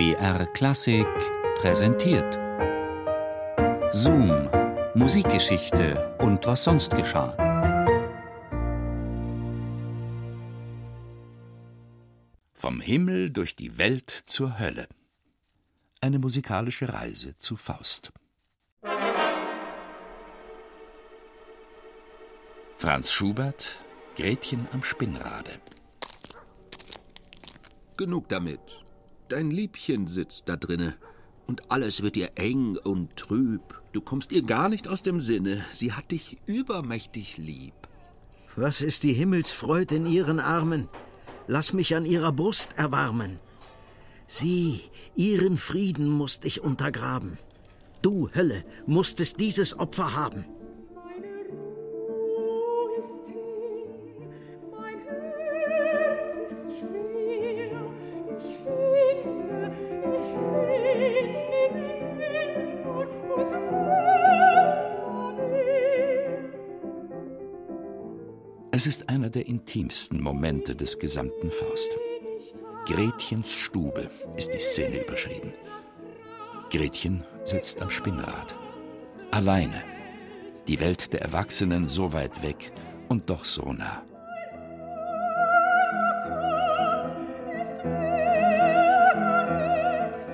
BR 0.00 0.46
Klassik 0.46 1.06
präsentiert. 1.56 2.38
Zoom, 3.92 4.48
Musikgeschichte 4.94 6.16
und 6.16 6.46
was 6.46 6.64
sonst 6.64 6.96
geschah. 6.96 7.36
Vom 12.54 12.80
Himmel 12.80 13.28
durch 13.28 13.56
die 13.56 13.76
Welt 13.76 14.08
zur 14.08 14.58
Hölle. 14.58 14.88
Eine 16.00 16.18
musikalische 16.18 16.90
Reise 16.90 17.36
zu 17.36 17.58
Faust. 17.58 18.10
Franz 22.78 23.12
Schubert, 23.12 23.80
Gretchen 24.16 24.66
am 24.72 24.82
Spinnrade. 24.82 25.60
Genug 27.98 28.30
damit. 28.30 28.82
Dein 29.30 29.52
Liebchen 29.52 30.08
sitzt 30.08 30.48
da 30.48 30.56
drinne. 30.56 30.96
Und 31.46 31.70
alles 31.70 32.02
wird 32.02 32.16
ihr 32.16 32.32
eng 32.34 32.76
und 32.76 33.16
trüb. 33.16 33.80
Du 33.92 34.00
kommst 34.00 34.32
ihr 34.32 34.42
gar 34.42 34.68
nicht 34.68 34.88
aus 34.88 35.02
dem 35.02 35.20
Sinne. 35.20 35.64
Sie 35.72 35.92
hat 35.92 36.10
dich 36.10 36.38
übermächtig 36.46 37.38
lieb. 37.38 37.74
Was 38.56 38.80
ist 38.80 39.04
die 39.04 39.12
Himmelsfreud 39.12 39.94
in 39.94 40.04
ihren 40.04 40.40
Armen? 40.40 40.88
Lass 41.46 41.72
mich 41.72 41.94
an 41.94 42.06
ihrer 42.06 42.32
Brust 42.32 42.76
erwarmen. 42.76 43.38
Sie, 44.26 44.80
ihren 45.14 45.58
Frieden 45.58 46.08
musst 46.08 46.44
ich 46.44 46.60
untergraben. 46.60 47.38
Du, 48.02 48.30
Hölle, 48.34 48.64
mußtest 48.86 49.38
dieses 49.38 49.78
Opfer 49.78 50.16
haben. 50.16 50.44
Es 68.80 68.86
ist 68.86 69.10
einer 69.10 69.28
der 69.28 69.46
intimsten 69.46 70.22
Momente 70.22 70.74
des 70.74 70.98
gesamten 70.98 71.50
Faust. 71.50 71.90
Gretchens 72.86 73.52
Stube 73.52 74.10
ist 74.38 74.54
die 74.54 74.58
Szene 74.58 75.04
überschrieben. 75.04 75.52
Gretchen 76.70 77.22
sitzt 77.44 77.82
am 77.82 77.90
Spinnrad. 77.90 78.56
Alleine. 79.32 79.84
Die 80.66 80.80
Welt 80.80 81.12
der 81.12 81.20
Erwachsenen 81.20 81.88
so 81.88 82.14
weit 82.14 82.42
weg 82.42 82.72
und 83.10 83.28
doch 83.28 83.44
so 83.44 83.70
nah. 83.70 84.02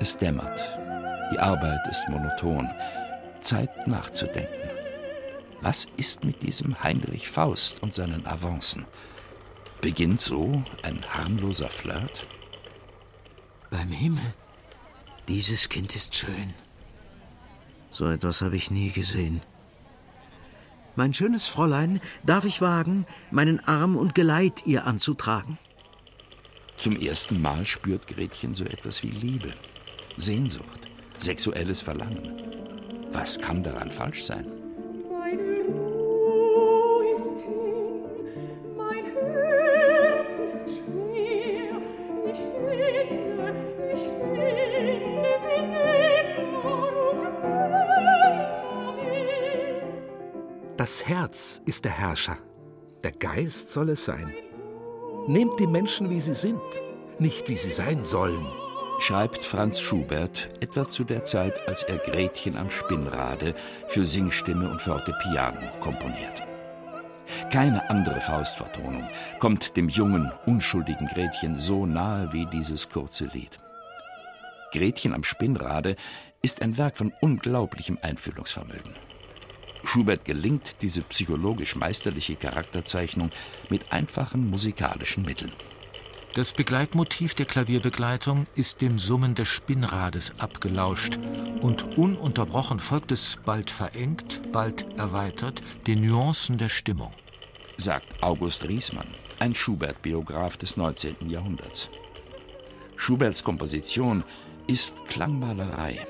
Es 0.00 0.16
dämmert. 0.16 0.78
Die 1.30 1.38
Arbeit 1.38 1.86
ist 1.90 2.08
monoton. 2.08 2.70
Zeit 3.42 3.86
nachzudenken. 3.86 4.79
Was 5.62 5.86
ist 5.96 6.24
mit 6.24 6.42
diesem 6.42 6.82
Heinrich 6.82 7.28
Faust 7.28 7.82
und 7.82 7.92
seinen 7.92 8.26
Avancen? 8.26 8.86
Beginnt 9.80 10.20
so 10.20 10.62
ein 10.82 11.04
harmloser 11.10 11.68
Flirt? 11.68 12.26
Beim 13.70 13.90
Himmel, 13.90 14.34
dieses 15.28 15.68
Kind 15.68 15.94
ist 15.94 16.14
schön. 16.14 16.54
So 17.90 18.06
etwas 18.06 18.40
habe 18.40 18.56
ich 18.56 18.70
nie 18.70 18.90
gesehen. 18.90 19.42
Mein 20.96 21.14
schönes 21.14 21.46
Fräulein, 21.46 22.00
darf 22.24 22.44
ich 22.44 22.60
wagen, 22.60 23.06
meinen 23.30 23.60
Arm 23.60 23.96
und 23.96 24.14
Geleit 24.14 24.66
ihr 24.66 24.86
anzutragen? 24.86 25.58
Zum 26.76 26.96
ersten 26.96 27.40
Mal 27.40 27.66
spürt 27.66 28.06
Gretchen 28.06 28.54
so 28.54 28.64
etwas 28.64 29.02
wie 29.02 29.10
Liebe, 29.10 29.52
Sehnsucht, 30.16 30.90
sexuelles 31.18 31.82
Verlangen. 31.82 32.42
Was 33.12 33.38
kann 33.38 33.62
daran 33.62 33.90
falsch 33.90 34.24
sein? 34.24 34.59
Das 50.80 51.06
Herz 51.06 51.60
ist 51.66 51.84
der 51.84 51.92
Herrscher, 51.92 52.38
der 53.04 53.12
Geist 53.12 53.70
soll 53.70 53.90
es 53.90 54.06
sein. 54.06 54.32
Nehmt 55.28 55.60
die 55.60 55.66
Menschen, 55.66 56.08
wie 56.08 56.22
sie 56.22 56.34
sind, 56.34 56.62
nicht 57.18 57.50
wie 57.50 57.58
sie 57.58 57.70
sein 57.70 58.02
sollen. 58.02 58.46
Schreibt 58.98 59.44
Franz 59.44 59.78
Schubert 59.78 60.48
etwa 60.62 60.88
zu 60.88 61.04
der 61.04 61.22
Zeit, 61.22 61.68
als 61.68 61.82
er 61.82 61.98
Gretchen 61.98 62.56
am 62.56 62.70
Spinnrade 62.70 63.54
für 63.88 64.06
Singstimme 64.06 64.70
und 64.70 64.80
Fortepiano 64.80 65.60
komponiert. 65.80 66.44
Keine 67.52 67.90
andere 67.90 68.22
Faustvertonung 68.22 69.06
kommt 69.38 69.76
dem 69.76 69.90
jungen, 69.90 70.32
unschuldigen 70.46 71.08
Gretchen 71.08 71.56
so 71.56 71.84
nahe 71.84 72.32
wie 72.32 72.46
dieses 72.46 72.88
kurze 72.88 73.26
Lied. 73.26 73.58
Gretchen 74.72 75.12
am 75.12 75.24
Spinnrade 75.24 75.96
ist 76.40 76.62
ein 76.62 76.78
Werk 76.78 76.96
von 76.96 77.12
unglaublichem 77.20 77.98
Einfühlungsvermögen. 78.00 79.09
Schubert 79.84 80.24
gelingt 80.24 80.76
diese 80.82 81.02
psychologisch 81.02 81.76
meisterliche 81.76 82.36
Charakterzeichnung 82.36 83.30
mit 83.68 83.92
einfachen 83.92 84.48
musikalischen 84.48 85.24
Mitteln. 85.24 85.52
Das 86.34 86.52
Begleitmotiv 86.52 87.34
der 87.34 87.46
Klavierbegleitung 87.46 88.46
ist 88.54 88.80
dem 88.80 89.00
Summen 89.00 89.34
des 89.34 89.48
Spinnrades 89.48 90.32
abgelauscht 90.38 91.18
und 91.60 91.98
ununterbrochen 91.98 92.78
folgt 92.78 93.10
es 93.10 93.38
bald 93.44 93.70
verengt, 93.70 94.40
bald 94.52 94.86
erweitert 94.96 95.60
den 95.88 96.02
Nuancen 96.02 96.56
der 96.56 96.68
Stimmung. 96.68 97.12
Sagt 97.78 98.22
August 98.22 98.68
Riesmann, 98.68 99.08
ein 99.40 99.56
Schubert-Biograf 99.56 100.56
des 100.56 100.76
19. 100.76 101.28
Jahrhunderts. 101.28 101.90
Schuberts 102.94 103.42
Komposition 103.42 104.22
ist 104.68 104.94
Klangmalerei 105.08 106.06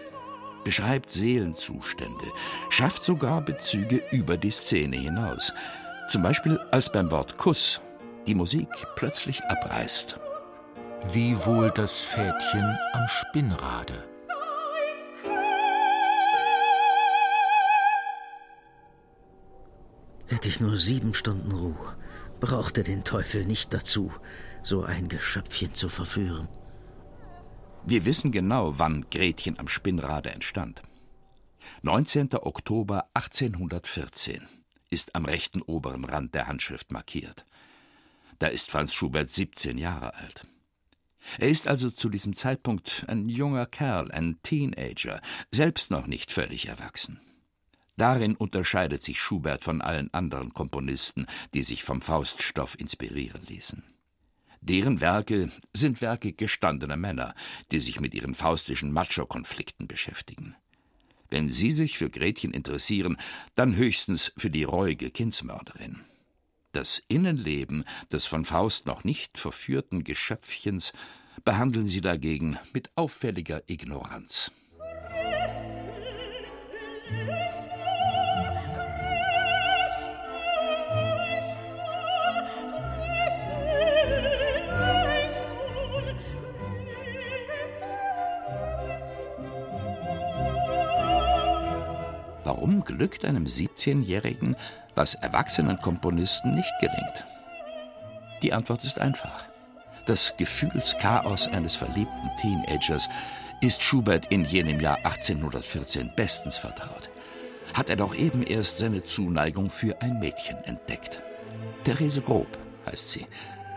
beschreibt 0.64 1.10
Seelenzustände, 1.10 2.26
schafft 2.68 3.04
sogar 3.04 3.40
Bezüge 3.40 4.02
über 4.10 4.36
die 4.36 4.50
Szene 4.50 4.96
hinaus. 4.96 5.52
Zum 6.08 6.22
Beispiel 6.22 6.58
als 6.70 6.90
beim 6.90 7.10
Wort 7.10 7.38
Kuss 7.38 7.80
die 8.26 8.34
Musik 8.34 8.68
plötzlich 8.96 9.42
abreißt. 9.44 10.18
Wie 11.12 11.36
wohl 11.46 11.70
das 11.70 12.00
Fädchen 12.00 12.78
am 12.92 13.08
Spinnrade. 13.08 14.04
Hätte 20.26 20.48
ich 20.48 20.60
nur 20.60 20.76
sieben 20.76 21.14
Stunden 21.14 21.52
Ruhe, 21.52 21.96
brauchte 22.38 22.82
den 22.82 23.02
Teufel 23.02 23.44
nicht 23.44 23.74
dazu, 23.74 24.12
so 24.62 24.84
ein 24.84 25.08
Geschöpfchen 25.08 25.74
zu 25.74 25.88
verführen. 25.88 26.48
Wir 27.86 28.04
wissen 28.04 28.30
genau, 28.30 28.78
wann 28.78 29.06
Gretchen 29.10 29.58
am 29.58 29.66
Spinnrade 29.66 30.30
entstand. 30.30 30.82
19. 31.82 32.34
Oktober 32.34 33.06
1814 33.14 34.46
ist 34.90 35.14
am 35.14 35.24
rechten 35.24 35.62
oberen 35.62 36.04
Rand 36.04 36.34
der 36.34 36.46
Handschrift 36.46 36.92
markiert. 36.92 37.46
Da 38.38 38.48
ist 38.48 38.70
Franz 38.70 38.94
Schubert 38.94 39.30
17 39.30 39.78
Jahre 39.78 40.14
alt. 40.14 40.46
Er 41.38 41.48
ist 41.48 41.68
also 41.68 41.90
zu 41.90 42.08
diesem 42.08 42.34
Zeitpunkt 42.34 43.04
ein 43.08 43.28
junger 43.28 43.66
Kerl, 43.66 44.10
ein 44.10 44.38
Teenager, 44.42 45.20
selbst 45.50 45.90
noch 45.90 46.06
nicht 46.06 46.32
völlig 46.32 46.66
erwachsen. 46.66 47.20
Darin 47.96 48.36
unterscheidet 48.36 49.02
sich 49.02 49.20
Schubert 49.20 49.62
von 49.62 49.82
allen 49.82 50.12
anderen 50.14 50.54
Komponisten, 50.54 51.26
die 51.52 51.62
sich 51.62 51.84
vom 51.84 52.00
Fauststoff 52.00 52.78
inspirieren 52.78 53.42
ließen. 53.46 53.84
Deren 54.60 55.00
Werke 55.00 55.50
sind 55.74 56.00
Werke 56.00 56.32
gestandener 56.32 56.96
Männer, 56.96 57.34
die 57.72 57.80
sich 57.80 58.00
mit 58.00 58.14
ihren 58.14 58.34
faustischen 58.34 58.92
Macho-Konflikten 58.92 59.88
beschäftigen. 59.88 60.54
Wenn 61.28 61.48
Sie 61.48 61.70
sich 61.70 61.96
für 61.96 62.10
Gretchen 62.10 62.52
interessieren, 62.52 63.16
dann 63.54 63.76
höchstens 63.76 64.32
für 64.36 64.50
die 64.50 64.64
reuige 64.64 65.10
Kindsmörderin. 65.10 66.00
Das 66.72 67.02
Innenleben 67.08 67.84
des 68.12 68.26
von 68.26 68.44
Faust 68.44 68.86
noch 68.86 69.04
nicht 69.04 69.38
verführten 69.38 70.04
Geschöpfchens 70.04 70.92
behandeln 71.44 71.86
Sie 71.86 72.00
dagegen 72.00 72.58
mit 72.72 72.90
auffälliger 72.96 73.62
Ignoranz. 73.68 74.52
Warum 92.50 92.84
glückt 92.84 93.24
einem 93.24 93.44
17-Jährigen, 93.44 94.56
was 94.96 95.14
erwachsenen 95.14 95.80
Komponisten 95.80 96.56
nicht 96.56 96.72
gelingt? 96.80 97.24
Die 98.42 98.52
Antwort 98.52 98.82
ist 98.82 98.98
einfach. 98.98 99.44
Das 100.04 100.36
Gefühlschaos 100.36 101.46
eines 101.46 101.76
verliebten 101.76 102.28
Teenagers 102.40 103.08
ist 103.60 103.84
Schubert 103.84 104.26
in 104.32 104.44
jenem 104.44 104.80
Jahr 104.80 104.96
1814 104.96 106.10
bestens 106.16 106.56
vertraut. 106.56 107.08
Hat 107.72 107.88
er 107.88 107.94
doch 107.94 108.16
eben 108.16 108.42
erst 108.42 108.78
seine 108.78 109.04
Zuneigung 109.04 109.70
für 109.70 110.02
ein 110.02 110.18
Mädchen 110.18 110.56
entdeckt. 110.64 111.22
Therese 111.84 112.20
Grob 112.20 112.58
heißt 112.84 113.12
sie. 113.12 113.28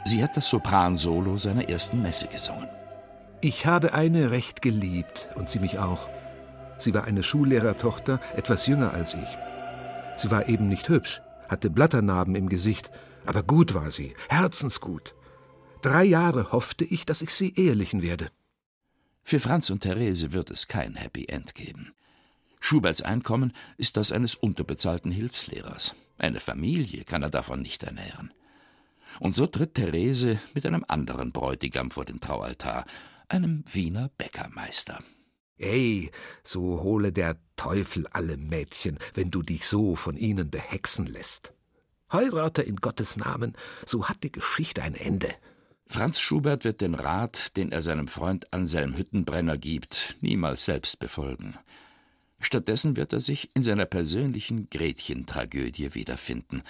Sie 0.03 0.23
hat 0.23 0.35
das 0.35 0.49
Sopransolo 0.49 1.37
seiner 1.37 1.69
ersten 1.69 2.01
Messe 2.01 2.25
gesungen. 2.25 2.69
Ich 3.39 3.67
habe 3.67 3.93
eine 3.93 4.31
recht 4.31 4.63
geliebt 4.63 5.29
und 5.35 5.47
sie 5.47 5.59
mich 5.59 5.77
auch. 5.77 6.09
Sie 6.83 6.94
war 6.94 7.06
eine 7.06 7.24
Schullehrertochter, 7.24 8.19
etwas 8.35 8.68
jünger 8.68 8.94
als 8.94 9.13
ich. 9.13 9.38
Sie 10.18 10.30
war 10.30 10.50
eben 10.50 10.68
nicht 10.68 10.89
hübsch, 10.89 11.21
hatte 11.47 11.69
Blatternarben 11.69 12.35
im 12.35 12.50
Gesicht, 12.50 12.91
aber 13.25 13.41
gut 13.41 13.74
war 13.74 13.89
sie, 13.89 14.13
herzensgut. 14.27 15.15
Drei 15.81 16.03
Jahre 16.03 16.51
hoffte 16.51 16.83
ich, 16.83 17.06
dass 17.06 17.21
ich 17.21 17.33
sie 17.33 17.53
ehelichen 17.56 18.01
werde. 18.01 18.30
Für 19.24 19.39
Franz 19.39 19.69
und 19.69 19.81
Therese 19.81 20.33
wird 20.33 20.50
es 20.50 20.68
kein 20.68 20.95
Happy 20.95 21.25
End 21.25 21.56
geben. 21.56 21.94
Schuberts 22.59 23.01
Einkommen 23.01 23.53
ist 23.77 23.95
das 23.97 24.12
eines 24.12 24.35
unterbezahlten 24.35 25.12
Hilfslehrers. 25.12 25.95
Eine 26.18 26.41
Familie 26.41 27.06
kann 27.06 27.24
er 27.24 27.30
davon 27.30 27.62
nicht 27.62 27.83
ernähren. 27.83 28.33
Und 29.19 29.35
so 29.35 29.47
tritt 29.47 29.75
Therese 29.75 30.39
mit 30.53 30.65
einem 30.65 30.83
anderen 30.88 31.31
Bräutigam 31.31 31.91
vor 31.91 32.03
den 32.06 32.19
Traualtar, 32.19 32.85
einem 33.30 33.63
Wiener 33.71 34.09
Bäckermeister. 34.18 35.00
Ey, 35.57 36.11
so 36.44 36.81
hole 36.81 37.11
der 37.11 37.38
Teufel 37.55 38.07
alle 38.07 38.38
Mädchen, 38.38 38.97
wenn 39.13 39.31
du 39.31 39.41
dich 39.41 39.67
so 39.67 39.95
von 39.95 40.17
ihnen 40.17 40.50
behexen 40.50 41.05
lässt. 41.05 41.53
Heirate 42.11 42.61
in 42.61 42.77
Gottes 42.77 43.17
Namen, 43.17 43.53
so 43.85 44.07
hat 44.07 44.23
die 44.23 44.31
Geschichte 44.31 44.83
ein 44.83 44.95
Ende. 44.95 45.29
Franz 45.88 46.19
Schubert 46.19 46.63
wird 46.63 46.81
den 46.81 46.95
Rat, 46.95 47.55
den 47.57 47.71
er 47.71 47.81
seinem 47.81 48.07
Freund 48.07 48.51
Anselm 48.51 48.97
Hüttenbrenner 48.97 49.57
gibt, 49.57 50.15
niemals 50.21 50.65
selbst 50.65 51.00
befolgen. 51.00 51.56
Stattdessen 52.39 52.95
wird 52.97 53.13
er 53.13 53.19
sich 53.21 53.49
in 53.53 53.63
seiner 53.63 53.85
persönlichen 53.85 54.69
Gretchen-Tragödie 54.69 55.94
wiederfinden. 55.94 56.63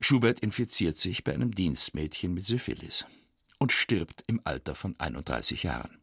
Schubert 0.00 0.40
infiziert 0.40 0.96
sich 0.96 1.24
bei 1.24 1.32
einem 1.32 1.54
Dienstmädchen 1.54 2.34
mit 2.34 2.44
Syphilis 2.44 3.06
und 3.58 3.72
stirbt 3.72 4.22
im 4.26 4.40
Alter 4.44 4.74
von 4.74 4.94
31 4.98 5.62
Jahren. 5.62 6.01